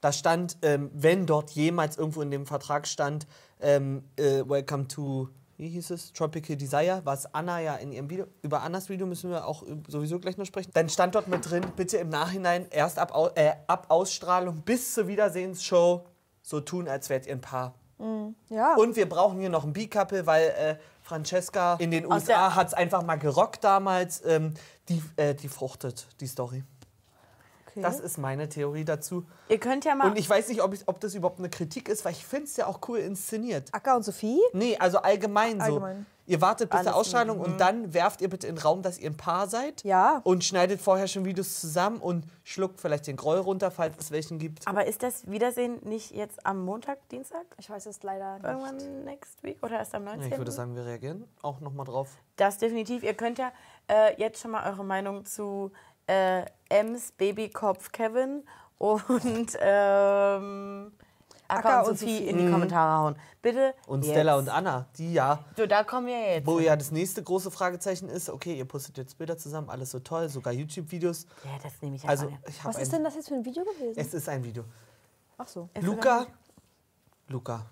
[0.00, 3.26] Da stand, ähm, wenn dort jemals irgendwo in dem Vertrag stand,
[3.60, 8.26] ähm, äh, Welcome to, wie hieß es, Tropical Desire, was Anna ja in ihrem Video,
[8.42, 10.70] über Annas Video müssen wir auch äh, sowieso gleich noch sprechen.
[10.74, 15.06] Dann stand dort mit drin, bitte im Nachhinein erst ab, äh, ab Ausstrahlung bis zur
[15.06, 16.04] Wiedersehensshow
[16.42, 17.74] so tun, als wärt ihr ein Paar.
[18.48, 22.54] Ja, Und wir brauchen hier noch ein B-Couple, weil äh, Francesca in den Aus USA
[22.54, 24.22] hat es einfach mal gerockt damals.
[24.26, 24.54] Ähm,
[24.88, 26.62] die, äh, die fruchtet, die Story.
[27.76, 27.82] Okay.
[27.82, 29.24] Das ist meine Theorie dazu.
[29.48, 30.10] Ihr könnt ja mal.
[30.10, 32.44] Und ich weiß nicht, ob, ich, ob das überhaupt eine Kritik ist, weil ich finde
[32.44, 33.68] es ja auch cool inszeniert.
[33.72, 34.40] Acker und Sophie?
[34.52, 35.98] Nee, also allgemein, Allgemein.
[35.98, 36.14] so.
[36.26, 38.98] Ihr wartet bis Alles zur Ausstrahlung und dann werft ihr bitte in den Raum, dass
[38.98, 39.84] ihr ein Paar seid.
[39.84, 40.22] Ja.
[40.24, 44.38] Und schneidet vorher schon Videos zusammen und schluckt vielleicht den Groll runter, falls es welchen
[44.38, 44.66] gibt.
[44.66, 47.44] aber ist das Wiedersehen nicht jetzt am Montag, Dienstag?
[47.58, 48.44] Ich weiß es leider nicht.
[48.46, 50.32] Irgendwann next week oder erst am 19.
[50.32, 52.16] Ich würde sagen, wir reagieren auch nochmal drauf.
[52.36, 53.02] Das definitiv.
[53.02, 53.52] Ihr könnt ja
[53.88, 55.72] äh, jetzt schon mal eure Meinung zu
[56.06, 58.42] äh, Ems Babykopf Kevin
[58.78, 60.92] und ähm,
[61.46, 62.28] Acker, Acker und und Sophie Sophie.
[62.28, 63.16] in die Kommentare hauen.
[63.42, 63.74] Bitte.
[63.86, 64.12] Und jetzt.
[64.12, 66.46] Stella und Anna, die ja, So, da kommen wir jetzt.
[66.46, 70.00] wo ja das nächste große Fragezeichen ist, okay, ihr postet jetzt Bilder zusammen, alles so
[70.00, 71.26] toll, sogar YouTube-Videos.
[71.44, 73.62] Ja, das nehme ich ja Also, ich Was ist denn das jetzt für ein Video
[73.64, 73.94] gewesen?
[73.96, 74.64] es ist ein Video.
[75.36, 75.68] Ach so.
[75.80, 76.26] Luca,
[77.28, 77.66] Luca,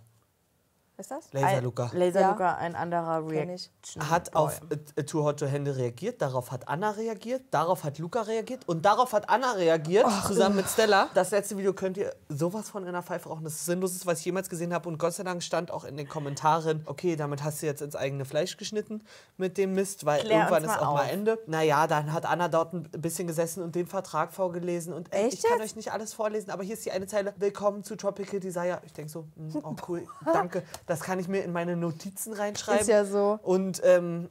[1.03, 1.33] Ist das?
[1.33, 2.31] Laser ein- Luca, Laser Ja.
[2.31, 3.29] Luca, ein anderer.
[3.29, 4.09] Reaction.
[4.09, 4.41] hat Boy.
[4.43, 4.61] auf
[4.95, 8.85] äh, Too Hot to Handle reagiert, darauf hat Anna reagiert, darauf hat Luca reagiert und
[8.85, 11.09] darauf hat Anna reagiert, zusammen mit Stella.
[11.15, 13.43] Das letzte Video könnt ihr sowas von in der Pfeife rauchen.
[13.43, 15.97] Das ist sinnloses, was ich jemals gesehen habe und Gott sei Dank stand auch in
[15.97, 19.03] den Kommentaren, okay, damit hast du jetzt ins eigene Fleisch geschnitten
[19.37, 21.11] mit dem Mist, weil Klär irgendwann ist mal auch mal auf.
[21.13, 21.39] Ende.
[21.49, 25.35] Naja, dann hat Anna dort ein bisschen gesessen und den Vertrag vorgelesen und äh, Echt
[25.35, 28.39] ich kann euch nicht alles vorlesen, aber hier ist die eine Zeile, willkommen zu Tropical
[28.39, 28.81] Desire.
[28.85, 30.63] Ich denke so, hm, oh cool, danke,
[30.93, 32.81] das kann ich mir in meine Notizen reinschreiben.
[32.83, 33.39] Ist ja so.
[33.43, 34.29] Und ähm,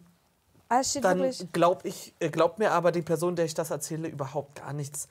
[0.70, 4.56] Ah, dann glaub ich, äh, glaubt mir aber die Person, der ich das erzähle, überhaupt
[4.56, 5.08] gar nichts.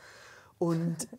[0.59, 0.97] Und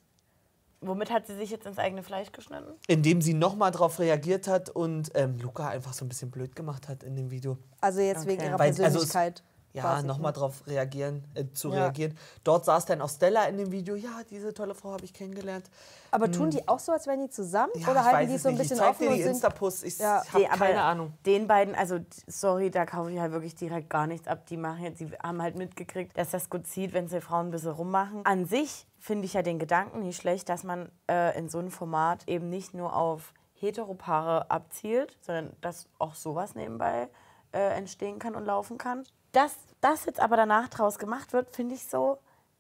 [0.84, 2.74] Womit hat sie sich jetzt ins eigene Fleisch geschnitten?
[2.88, 6.88] indem sie nochmal drauf reagiert hat und ähm, Luca einfach so ein bisschen blöd gemacht
[6.88, 7.60] hat in dem Video.
[7.82, 8.50] Also jetzt wegen Okay.
[8.50, 9.44] ihrer Weil- also es- Persönlichkeit.
[9.74, 11.84] Ja, nochmal drauf reagieren, äh, zu Ja.
[11.84, 12.18] reagieren.
[12.44, 13.96] Dort saß dann auch Stella in dem Video.
[13.96, 15.66] Ja, diese tolle Frau habe ich kennengelernt.
[16.12, 17.72] Aber tun die auch so, als wären die zusammen?
[17.76, 18.64] Ja, Oder halten die so ein nicht.
[18.64, 19.32] bisschen ich zeig offen dir die sind.
[19.32, 19.84] Insta-Posts.
[19.84, 20.24] Ich Ja.
[20.34, 21.14] habe keine Ahnung.
[21.26, 24.46] Den beiden, also sorry, da kaufe ich halt wirklich direkt gar nichts ab.
[24.48, 27.52] Die machen jetzt, die haben halt mitgekriegt, dass das gut zieht, wenn sie Frauen ein
[27.52, 28.26] bisschen rummachen.
[28.26, 31.72] An sich finde ich ja den Gedanken nicht schlecht, dass man äh, in so einem
[31.72, 37.08] Format eben nicht nur auf Heteropaare abzielt, sondern dass auch sowas nebenbei
[37.54, 39.04] äh, entstehen kann und laufen kann.
[39.32, 42.18] Dass das jetzt aber danach draus gemacht wird, finde ich so,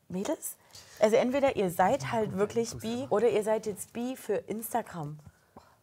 [0.08, 0.58] Mädels,
[1.00, 5.20] also entweder ihr seid halt wirklich bi oder ihr seid jetzt bi für Instagram.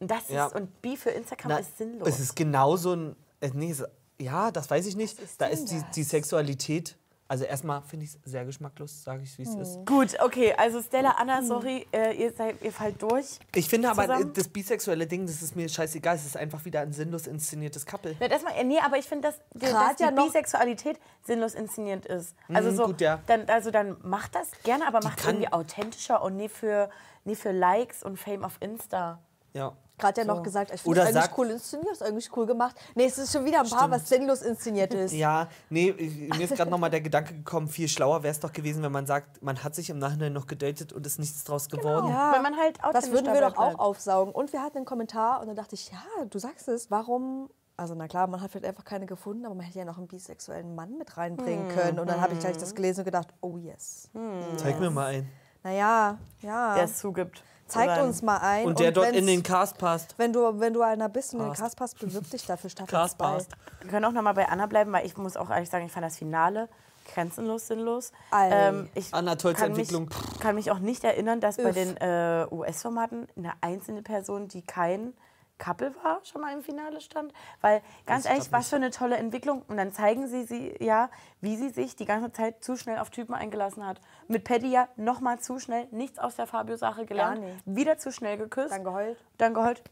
[0.01, 0.47] Und das Ja.
[0.47, 2.09] ist, und bi für Instagram Na, ist sinnlos.
[2.09, 3.16] Es ist genauso ein.
[3.40, 3.75] Äh, nee,
[4.18, 5.18] ja, das weiß ich nicht.
[5.18, 6.97] ist da ist die, die Sexualität.
[7.31, 9.85] Also erstmal finde ich es sehr geschmacklos, sage ich, wie es ist.
[9.85, 13.38] Gut, okay, also Stella, Anna, sorry, äh, ihr, seid, ihr fallt durch.
[13.55, 14.31] Ich finde aber, Zusammen?
[14.31, 16.17] äh, das bisexuelle Ding, das ist mir scheißegal.
[16.17, 18.17] Es ist einfach wieder ein sinnlos inszeniertes Couple.
[18.19, 20.99] Na, das mal, äh, nee, aber ich finde, dass, Grad dass die ja noch- Bisexualität
[21.27, 22.35] sinnlos inszeniert ist.
[22.51, 23.21] Also Mhm, so, gut, ja.
[23.27, 26.88] dann, also dann macht das gerne, aber macht kann- irgendwie authentischer und nie für,
[27.25, 29.19] nie für Likes und Fame auf Insta.
[29.53, 29.77] Ja.
[29.98, 32.76] Gerade ja noch gesagt, ich finde es eigentlich cool inszeniert, ist eigentlich cool gemacht.
[32.94, 35.12] Nee, es ist schon wieder ein Paar, was sinnlos inszeniert ist.
[35.12, 38.82] Ja, nee, mir ist gerade nochmal der Gedanke gekommen, viel schlauer wäre es doch gewesen,
[38.82, 42.08] wenn man sagt, man hat sich im Nachhinein noch gedatet und ist nichts draus geworden.
[42.08, 43.80] Ja, Wenn man halt das authentisch würden wir doch auch bleibt.
[43.80, 44.32] aufsaugen.
[44.32, 47.50] Und wir hatten einen Kommentar und dann dachte ich, ja, du sagst es, warum...
[47.76, 50.08] Also na klar, man hat vielleicht einfach keine gefunden, aber man hätte ja noch einen
[50.08, 52.00] bisexuellen Mann mit reinbringen können.
[52.00, 54.11] Und dann habe ich gleich das gelesen und gedacht, oh yes.
[54.56, 55.30] Zeig mir mal einen.
[55.62, 56.74] Naja, ja.
[56.74, 57.44] Der es zugibt.
[57.68, 58.66] Zeigt uns mal ein.
[58.66, 60.14] Und der dort wenn's- in den Cast passt.
[60.18, 61.62] Wenn du, wenn du einer bist und in den Passt.
[61.62, 63.24] Cast passt, bewirb dich dafür Staffel Cast 2.
[63.24, 63.50] passt.
[63.81, 65.92] Wir können auch noch mal bei Anna bleiben, weil ich muss auch ehrlich sagen, ich
[65.92, 66.68] fand das Finale
[67.14, 68.12] grenzenlos sinnlos.
[68.35, 70.11] Ähm, ich Anna, tollste kann mich, Entwicklung.
[70.40, 71.74] kann mich auch nicht erinnern, dass bei Üff.
[71.74, 75.14] den äh, US-Formaten eine einzelne Person, die kein
[75.59, 77.33] Couple war, schon mal im Finale stand.
[77.61, 79.62] Weil ganz ich ehrlich, was für eine tolle Entwicklung.
[79.68, 83.11] Und dann zeigen sie sie ja, wie sie sich die ganze Zeit zu schnell auf
[83.11, 84.01] Typen eingelassen hat.
[84.29, 87.40] Mit Paddy ja noch mal zu schnell, nichts aus der Fabio-Sache gelernt.
[87.40, 87.62] nicht.
[87.64, 88.73] Wieder zu schnell geküsst.
[88.73, 89.18] Dann geheult.
[89.37, 89.83] Dann geheult.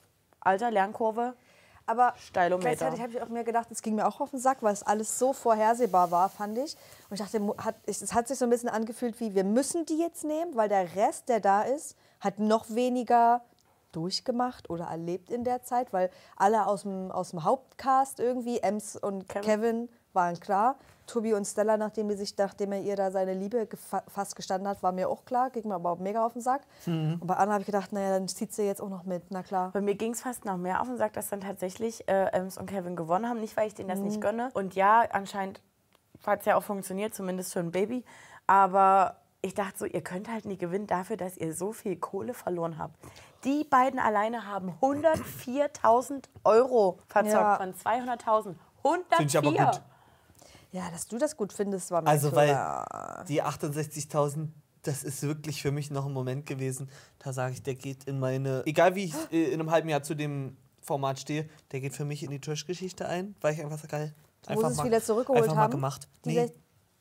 [0.40, 1.34] Alter, Lernkurve.
[1.86, 2.68] Aber Steilometer.
[2.68, 4.82] gleichzeitig habe ich auch mir gedacht, es ging mir auch auf den Sack, weil es
[4.82, 6.76] alles so vorhersehbar war, fand ich.
[7.08, 9.98] Und ich dachte, hat, es hat sich so ein bisschen angefühlt wie, wir müssen die
[9.98, 13.42] jetzt nehmen, weil der Rest, der da ist, hat noch weniger
[13.96, 15.92] durchgemacht oder erlebt in der Zeit?
[15.92, 19.42] Weil alle aus dem, aus dem Hauptcast irgendwie, Ems und Kevin.
[19.44, 19.88] Kevin.
[20.12, 20.76] waren klar.
[21.06, 23.68] Tobi und Stella, nachdem, die sich, nachdem er ihr da seine Liebe
[24.08, 25.50] fast gestanden hat, war mir auch klar.
[25.50, 26.62] Ging mir aber auch mega auf den Sack.
[27.20, 29.22] Und bei Anna habe ich gedacht, naja, dann zieht sie jetzt auch noch mit.
[29.30, 29.70] Na klar.
[29.72, 32.58] Bei mir ging es fast noch mehr auf und sagt, dass dann tatsächlich äh, Ems
[32.58, 33.40] und Kevin gewonnen haben.
[33.40, 34.50] Nicht, weil ich denen das nicht gönne.
[34.54, 35.60] Und ja, anscheinend
[36.26, 38.04] hat es ja auch funktioniert, zumindest für ein Baby.
[38.48, 42.34] Aber ich dachte so, ihr könnt halt nie gewinnen dafür, dass ihr so viel Kohle
[42.34, 42.96] verloren habt.
[43.46, 47.56] Die beiden alleine haben 104.000 Euro verzockt Ja.
[47.56, 48.56] von 200.000.
[48.82, 49.16] 104!
[49.16, 49.82] Finde ich aber gut.
[50.72, 52.84] Ja, dass du das gut findest, war mir Also, klar.
[53.18, 54.48] weil die 68.000,
[54.82, 56.90] das ist wirklich für mich noch ein Moment gewesen.
[57.18, 58.62] Da sage ich, der geht in meine.
[58.66, 62.04] Egal wie ich äh, in einem halben Jahr zu dem Format stehe, der geht für
[62.04, 64.14] mich in die Trash-Geschichte ein, weil ich einfach so geil.
[64.48, 65.70] Du musst es wieder zurückgeholt einfach haben.
[65.70, 66.08] mal gemacht.
[66.24, 66.52] Nee,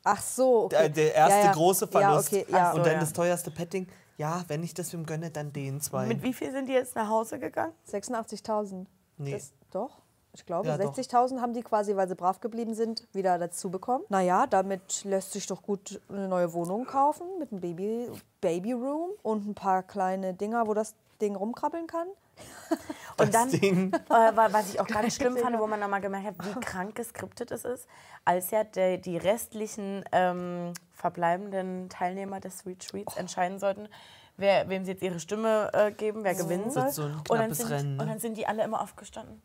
[0.08, 0.76] Ach so, okay.
[0.78, 1.52] der, der erste Ja, ja.
[1.54, 2.32] große Verlust.
[2.32, 2.72] Ja, okay, ja.
[2.72, 3.88] Und so, dann das teuerste Petting.
[4.18, 6.06] Ja, wenn ich das ihm gönne, dann den zwei.
[6.08, 7.74] Mit wie viel sind die jetzt nach Hause gegangen?
[7.92, 8.86] 86.000.
[9.18, 9.32] Nee.
[9.32, 10.02] Das, doch,
[10.34, 10.94] ich glaube, Ja, doch.
[10.96, 14.04] 60.000 haben die quasi, weil sie brav geblieben sind, wieder dazu bekommen.
[14.10, 18.10] Naja, damit lässt sich doch gut eine neue Wohnung kaufen mit einem Baby,
[18.42, 22.08] Babyroom und ein paar kleine Dinger, wo das Ding rumkrabbeln kann.
[23.18, 23.94] Und dann, Ding.
[23.94, 26.96] äh, wa- was ich auch ganz schlimm fand, wo man nochmal gemerkt hat, wie krank
[26.96, 27.88] geskriptet es ist,
[28.26, 33.88] als ja der, die restlichen ähm, verbleibenden Teilnehmer des Retreats entscheiden sollten,
[34.36, 36.90] wer, wem sie jetzt ihre Stimme äh, geben, wer gewinnen soll.
[36.90, 38.04] So ein und, dann sind, Rennen, ne?
[38.04, 39.42] und dann sind die alle immer aufgestanden.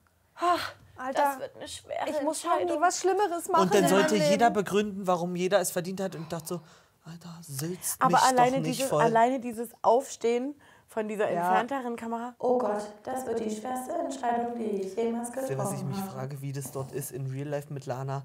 [0.96, 3.62] Alter, Das wird eine schwere ich muss schon nie was Schlimmeres machen.
[3.62, 6.16] Und dann sollte jeder begründen, warum jeder es verdient hat.
[6.16, 6.61] Und dachte so,
[7.05, 9.03] Alter, sülzt Aber mich alleine doch nicht dieses, voll.
[9.03, 10.55] alleine dieses Aufstehen
[10.92, 11.61] von dieser Ja.
[11.61, 12.35] entfernteren Kamera.
[12.40, 15.88] Oh Gott, das wird die schwerste Entscheidung, die ich jemals Wisst ihr, was ich getroffen
[15.88, 16.11] mich habe.
[16.11, 18.24] frage, wie das dort ist in Real Life mit Lana,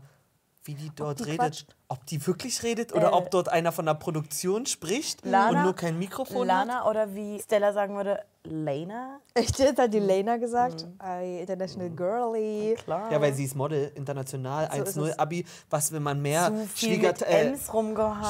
[0.63, 1.37] wie die dort die redet.
[1.39, 1.75] quatscht.
[1.89, 5.63] Ob die wirklich redet oder Äh, ob dort einer von der Produktion spricht Lana- und
[5.65, 6.67] nur kein Mikrofon hat.
[6.67, 9.19] Lana oder wie Stella sagen würde, Lena?
[9.35, 10.87] Echt, jetzt hat die Lena gesagt.
[11.03, 12.75] I, International Girly.
[12.83, 13.11] Klar.
[13.11, 15.19] Ja, weil sie ist Model, international, So ist 1-0 es.
[15.19, 15.45] Abi.
[15.69, 16.47] Was will man mehr?
[16.47, 17.55] zu viel Schwieger, mit äh.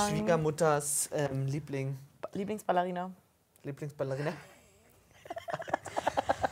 [0.10, 1.98] Schwiegermutters ähm, Liebling,
[2.34, 3.12] Lieblingsballerina.
[3.66, 4.34] Lieblingsballerina.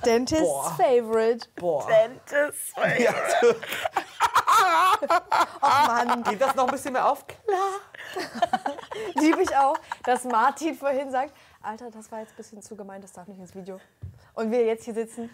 [0.04, 0.76] Dentist's Boah.
[0.76, 1.47] Favorite.
[1.56, 1.88] Boah.
[1.88, 2.73] Dentist.
[2.99, 3.13] Ja,
[5.62, 7.26] Ach Mann, geht das noch ein bisschen mehr auf?
[9.15, 13.02] liebe ich auch, dass Martin vorhin sagt, Alter, das war jetzt ein bisschen zu gemein,
[13.02, 13.80] das darf nicht ins Video.
[14.34, 15.30] Und wir jetzt hier sitzen.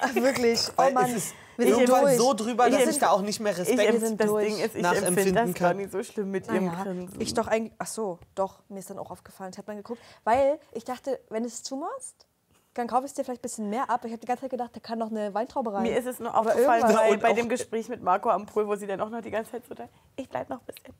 [0.00, 0.60] Ach, Wirklich.
[0.76, 2.16] Oh Weil Mann, es ist wir sind irgendwann durch.
[2.18, 4.46] so drüber, dass ich da auch nicht mehr Ich Respekt sind das durch.
[4.46, 5.76] Ding ist, ich nachempfinden empfinde das gar kann.
[5.78, 7.20] nicht so schlimm mit ihrem Naja, Grinsen.
[7.20, 10.00] ich doch eigentlich, ach so, doch, mir ist dann auch aufgefallen, ich habe dann geguckt,
[10.24, 12.26] weil ich dachte, wenn du es zumachst,
[12.74, 14.04] dann kaufe ich es dir vielleicht ein bisschen mehr ab.
[14.04, 15.82] Ich habe die ganze Zeit gedacht, da kann noch eine Weintraube rein.
[15.84, 18.44] Mir ist es nur aufgefallen irgendwann- bei, Und bei auch- dem Gespräch mit Marco am
[18.44, 20.66] Pool, wo sie dann auch noch die ganze Zeit so da, ich bleib noch ein
[20.66, 20.94] bisschen.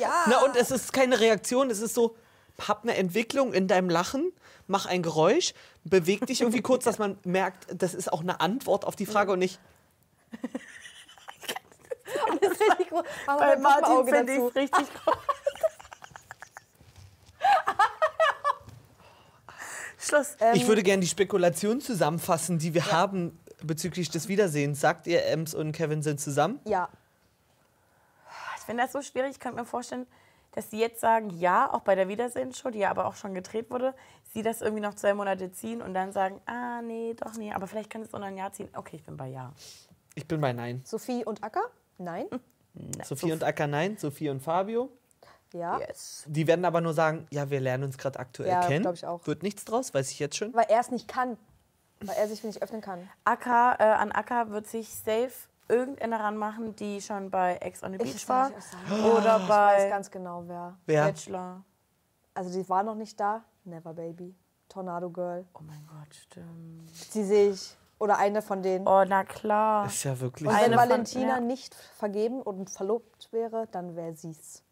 [0.00, 0.10] ja.
[0.28, 2.16] Na, und es ist keine Reaktion, es ist so,
[2.60, 4.32] hab eine Entwicklung in deinem Lachen,
[4.66, 5.52] mach ein Geräusch,
[5.84, 9.32] beweg dich irgendwie kurz, dass man merkt, das ist auch eine Antwort auf die Frage
[9.32, 9.60] und nicht,
[12.40, 13.04] das ist richtig gut.
[13.26, 15.16] Mal Bei Martin finde ich richtig groß.
[19.98, 20.36] Schluss.
[20.54, 24.80] ich würde gerne die Spekulation zusammenfassen, die wir haben bezüglich des Wiedersehens.
[24.80, 26.60] Sagt ihr, Ems und Kevin sind zusammen?
[26.64, 26.88] Ja,
[28.56, 29.32] Ich finde das so schwierig.
[29.32, 30.06] Ich könnte mir vorstellen,
[30.56, 33.70] dass sie jetzt sagen, ja, auch bei der Wiedersehensshow, die ja aber auch schon gedreht
[33.70, 33.94] wurde,
[34.32, 37.66] sie das irgendwie noch zwei Monate ziehen und dann sagen, ah, nee, doch nee, aber
[37.66, 38.70] vielleicht kann es auch noch ein Jahr ziehen.
[38.74, 39.52] Okay, ich bin bei ja.
[40.14, 40.80] Ich bin bei Nein.
[40.84, 41.60] Sophie und Acker?
[41.98, 42.26] Nein.
[43.04, 44.90] Sophie und Acker Nein, Sophie und Fabio.
[45.52, 45.78] Ja.
[45.78, 46.24] Yes.
[46.26, 48.90] Die werden aber nur sagen, ja, wir lernen uns gerade aktuell Ja, kennen.
[48.94, 49.26] ich auch.
[49.26, 50.54] Wird nichts draus, weiß ich jetzt schon.
[50.54, 51.36] Weil er es nicht kann.
[52.00, 53.08] Weil er sich nicht öffnen kann.
[53.24, 55.32] Acker, äh, an Acker wird sich safe
[55.68, 58.50] irgendeine ranmachen, die schon bei Ex on the Ich Beach war.
[58.50, 59.04] weiß auch sagen.
[59.16, 60.76] Oder Ich weiß bei ganz genau, wer.
[60.86, 61.04] Wer?
[61.06, 61.64] Bachelor.
[62.34, 63.42] Also die war noch nicht da.
[63.64, 64.34] Never Baby.
[64.68, 65.44] Tornado Girl.
[65.54, 66.88] Oh mein Gott, stimmt.
[66.94, 67.76] Sie sehe ich.
[67.98, 68.86] Oder eine von denen.
[68.86, 69.86] Oh, na klar.
[69.86, 70.48] Ist ja wirklich.
[70.48, 71.40] Und wenn von- Valentina ja.
[71.40, 74.62] nicht vergeben und verlobt wäre, dann wäre sie's.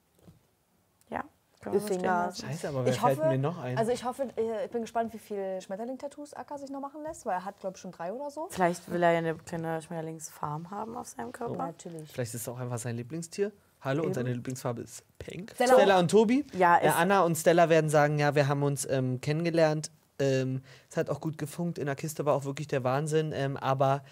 [1.72, 2.46] Lassen.
[2.46, 3.76] Scheiße, aber wer Ich fällt hoffe, mir noch ein?
[3.78, 7.24] also ich hoffe, äh, ich bin gespannt, wie viele Schmetterling-Tattoos Acker sich noch machen lässt,
[7.26, 8.48] weil er hat, glaube ich, schon drei oder so.
[8.50, 11.56] Vielleicht will er ja eine kleine Schmetterlingsfarm haben auf seinem Körper.
[11.56, 12.10] Ja, natürlich.
[12.12, 13.52] Vielleicht ist es auch einfach sein Lieblingstier.
[13.80, 15.52] Hallo, und seine Lieblingsfarbe ist Pink.
[15.54, 16.46] Stella Stella, und Tobi.
[16.56, 19.90] Ja, äh, ist- Anna und Stella werden sagen, ja, wir haben uns ähm, kennengelernt.
[20.18, 21.78] Ähm, es hat auch gut gefunkt.
[21.78, 23.32] In der Kiste war auch wirklich der Wahnsinn.
[23.34, 24.02] Ähm, aber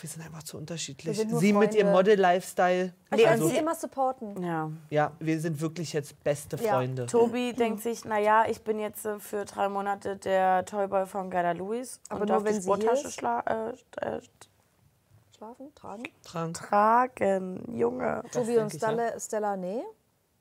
[0.00, 1.06] wir sind einfach zu unterschiedlich.
[1.06, 1.92] Wir sind nur Sie mit ihrem Freunde.
[2.12, 2.92] Model-Lifestyle.
[3.10, 4.42] Ich werde Also, sie immer supporten.
[4.42, 4.70] Ja.
[4.90, 6.74] ja, wir sind wirklich jetzt beste Ja.
[6.74, 7.06] Freunde.
[7.06, 11.52] Tobi denkt sich, naja, ich bin jetzt äh, für drei Monate der Toyboy von Gerda
[11.52, 14.20] Lewis Aber und nur, darf wenn die sie hier Sporttasche schla- äh, äh,
[15.36, 16.02] Schlafen, tragen.
[16.24, 16.54] Trank.
[16.56, 17.76] tragen.
[17.76, 18.22] Junge.
[18.32, 19.82] Tobi denk und ich, Stella, Stella, nee.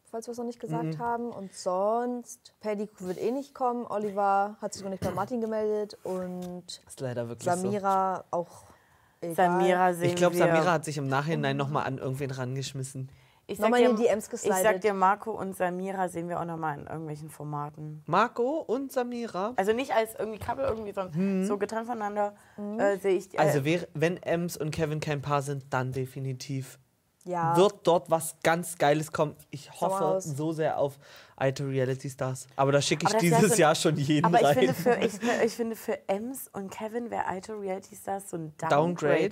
[0.09, 1.31] falls wir es noch nicht gesagt haben.
[1.31, 3.85] Und sonst, Paddy wird eh nicht kommen.
[3.87, 5.97] Oliver hat sich noch nicht bei Martin gemeldet.
[6.05, 8.63] Und Ist leider wirklich Samira auch
[9.31, 9.51] egal.
[9.51, 10.35] Samira sehen Ich glaube.
[10.35, 13.09] Samira hat sich im Nachhinein nochmal an irgendwen rangeschmissen.
[13.47, 16.79] ich sag, Nochmal dir, die ich sag dir, Marco und Samira sehen wir auch nochmal
[16.79, 18.03] in irgendwelchen Formaten.
[18.07, 19.53] Marco und Samira.
[19.55, 22.35] Also nicht als irgendwie Couple irgendwie, sondern so getrennt voneinander
[22.77, 23.33] äh, sehe ich.
[23.33, 26.79] Äh, Also wer, wenn Ems und Kevin kein Paar sind, dann definitiv.
[27.25, 27.57] Ja.
[27.57, 29.35] Wird dort was ganz Geiles kommen.
[29.49, 30.97] Ich hoffe so sehr auf
[31.35, 32.47] alte Reality Stars.
[32.55, 34.55] Aber da schicke ich dieses so- Jahr schon jeden aber ich rein.
[34.57, 38.53] finde, für, ich, ich finde für Ems und Kevin wäre alte Reality Stars so ein
[38.57, 38.69] Downgrade.
[38.75, 39.29] Downgrade.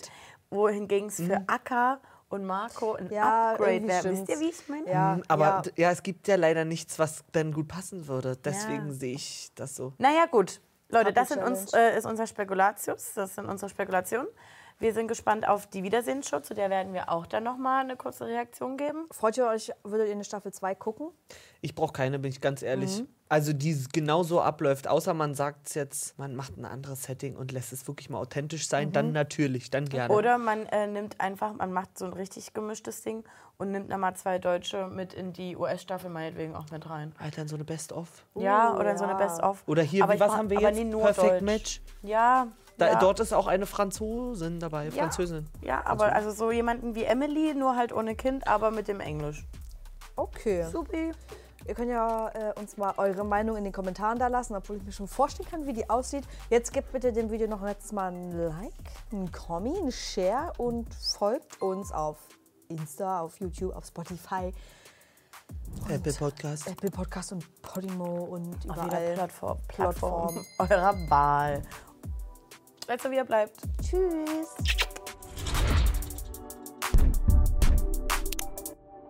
[0.50, 4.04] Wohingegen es für Akka und Marco ein Ja, Upgrade wäre.
[4.12, 4.90] Wisst ihr, wie ich meine?
[4.92, 5.72] Ja, Mhm, Aber ja.
[5.76, 5.92] ja.
[5.92, 8.36] es gibt ja leider nichts, was dann gut passen würde.
[8.38, 8.94] Deswegen Ja.
[8.94, 9.94] sehe ich das so.
[10.00, 10.62] Naja, gut.
[10.90, 13.14] Leute, Couple das sind uns, äh, ist unser Spekulatius.
[13.16, 14.28] Das sind unsere Spekulationen.
[14.84, 18.26] Wir sind gespannt auf die Wiedersehensshow, zu der werden wir auch dann nochmal eine kurze
[18.26, 19.06] Reaktion geben.
[19.12, 21.08] Freut ihr euch, würdet ihr eine Staffel 2 gucken?
[21.62, 23.00] Ich brauche keine, bin ich ganz ehrlich.
[23.00, 23.08] Mhm.
[23.30, 27.38] Also die genau so abläuft, außer man sagt es jetzt, man macht ein anderes Setting
[27.38, 30.14] und lässt es wirklich mal authentisch sein, dann natürlich, dann gerne.
[30.14, 33.24] Oder man äh, nimmt einfach, man macht so ein richtig gemischtes Ding
[33.58, 37.14] und nimmt nochmal zwei Deutsche mit in die US-Staffel meinetwegen auch mit rein.
[37.20, 38.26] Alter, in so eine Best-of.
[38.36, 39.20] Ja, oder in so eine ja.
[39.20, 39.64] Best-of.
[39.66, 40.78] Oder hier, Aber was haben wir aber jetzt?
[40.78, 41.42] nie nur Perfect Deutsch.
[41.42, 41.82] Match.
[42.02, 42.50] Ja.
[42.78, 43.00] Da, ja.
[43.00, 45.48] Dort ist auch eine Franzosin dabei, Französin.
[45.62, 49.46] Ja, aber also so jemanden wie Emily, nur halt ohne Kind, aber mit dem Englisch.
[50.16, 50.68] Okay.
[50.72, 51.12] Supi.
[51.66, 54.84] Ihr könnt ja äh, uns mal eure Meinung in den Kommentaren da lassen, obwohl ich
[54.84, 56.26] mir schon vorstellen kann, wie die aussieht.
[56.50, 58.74] Jetzt gebt bitte dem Video noch ein letztes Mal ein Like,
[59.14, 62.18] ein Kommi, ein Share und folgt uns auf
[62.68, 64.52] Insta, auf YouTube, auf Spotify,
[65.90, 66.68] Apple Podcast.
[66.68, 69.14] Apple Podcast und Podimo und Auf jeder überall.
[69.14, 70.34] Plattform, Plattform.
[70.34, 71.64] Plattform eurer Wahl.
[72.86, 73.56] Bleibt so, wie ihr bleibt.
[73.82, 74.93] Tschüss.